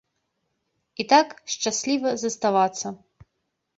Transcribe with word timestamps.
І 1.03 1.05
так, 1.11 1.27
шчасліва 1.57 2.17
заставацца. 2.23 2.87